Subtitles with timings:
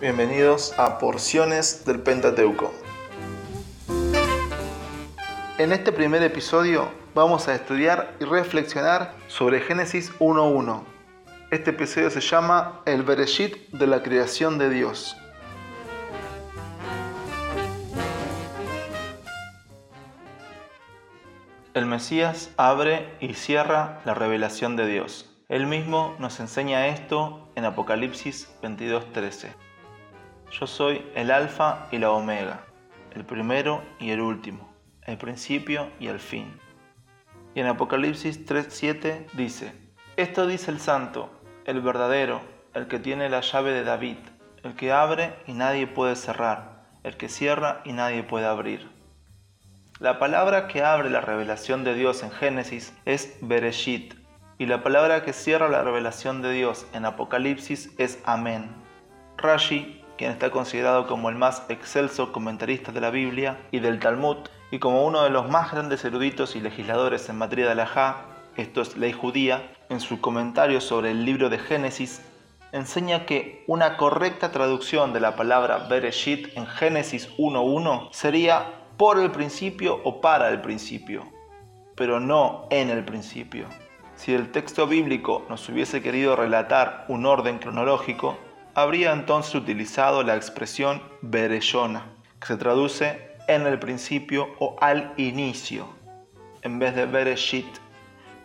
[0.00, 2.72] Bienvenidos a Porciones del Pentateuco.
[5.58, 10.84] En este primer episodio vamos a estudiar y reflexionar sobre Génesis 1.1.
[11.50, 15.16] Este episodio se llama El Bereshit de la creación de Dios.
[21.74, 25.33] El Mesías abre y cierra la revelación de Dios.
[25.54, 29.52] Él mismo nos enseña esto en Apocalipsis 22:13.
[30.50, 32.64] Yo soy el alfa y la omega,
[33.12, 34.74] el primero y el último,
[35.06, 36.60] el principio y el fin.
[37.54, 39.72] Y en Apocalipsis 3:7 dice,
[40.16, 41.30] Esto dice el santo,
[41.66, 42.40] el verdadero,
[42.74, 44.18] el que tiene la llave de David,
[44.64, 48.90] el que abre y nadie puede cerrar, el que cierra y nadie puede abrir.
[50.00, 54.23] La palabra que abre la revelación de Dios en Génesis es Bereshit,
[54.58, 58.70] y la palabra que cierra la revelación de Dios en Apocalipsis es Amén.
[59.36, 64.36] Rashi, quien está considerado como el más excelso comentarista de la Biblia y del Talmud,
[64.70, 68.80] y como uno de los más grandes eruditos y legisladores en materia de Alajá, esto
[68.80, 72.22] es ley judía, en su comentario sobre el libro de Génesis,
[72.72, 78.66] enseña que una correcta traducción de la palabra Bereshit en Génesis 1.1 sería
[78.96, 81.24] por el principio o para el principio,
[81.96, 83.66] pero no en el principio.
[84.16, 88.38] Si el texto bíblico nos hubiese querido relatar un orden cronológico,
[88.74, 92.06] habría entonces utilizado la expresión Bereshona,
[92.40, 95.88] que se traduce en el principio o al inicio,
[96.62, 97.66] en vez de Bereshit,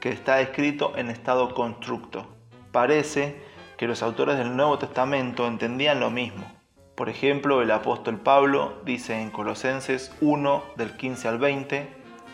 [0.00, 2.26] que está escrito en estado constructo.
[2.72, 3.40] Parece
[3.76, 6.44] que los autores del Nuevo Testamento entendían lo mismo.
[6.94, 11.88] Por ejemplo, el apóstol Pablo dice en Colosenses 1 del 15 al 20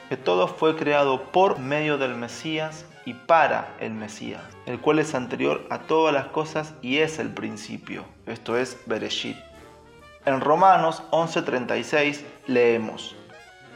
[0.08, 5.14] que todo fue creado por medio del Mesías y para el Mesías, el cual es
[5.14, 9.36] anterior a todas las cosas y es el principio, esto es Bereshit.
[10.26, 13.14] En Romanos 11:36 leemos,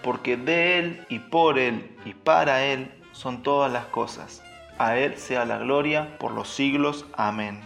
[0.03, 4.43] porque de Él y por Él y para Él son todas las cosas.
[4.79, 7.05] A Él sea la gloria por los siglos.
[7.15, 7.61] Amén.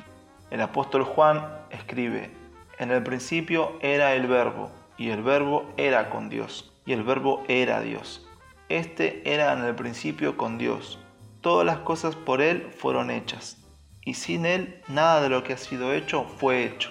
[0.50, 2.30] El apóstol Juan escribe,
[2.78, 7.44] en el principio era el verbo, y el verbo era con Dios, y el verbo
[7.48, 8.26] era Dios.
[8.68, 10.98] Este era en el principio con Dios
[11.42, 13.58] todas las cosas por Él fueron hechas,
[14.00, 16.90] y sin Él nada de lo que ha sido hecho fue hecho.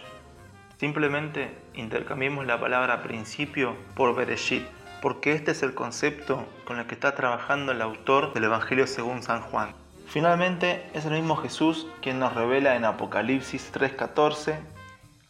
[0.78, 4.64] Simplemente intercambiemos la palabra principio por Bereshit,
[5.02, 9.24] porque este es el concepto con el que está trabajando el autor del Evangelio según
[9.24, 9.74] San Juan.
[10.06, 14.60] Finalmente, es el mismo Jesús quien nos revela en Apocalipsis 3:14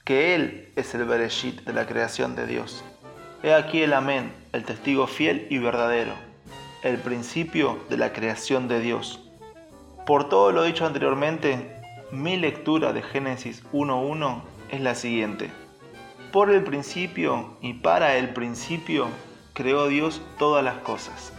[0.03, 2.83] que Él es el Bereshit de la creación de Dios.
[3.43, 6.30] He aquí el Amén, el testigo fiel y verdadero
[6.83, 9.19] el principio de la creación de Dios.
[10.05, 11.75] Por todo lo dicho anteriormente,
[12.11, 15.51] mi lectura de Génesis 1.1 es la siguiente.
[16.31, 19.07] Por el principio y para el principio
[19.53, 21.33] creó Dios todas las cosas.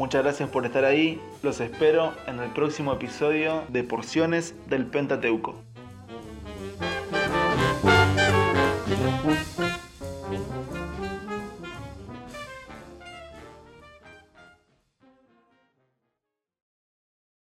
[0.00, 1.20] Muchas gracias por estar ahí.
[1.42, 5.56] Los espero en el próximo episodio de Porciones del Pentateuco.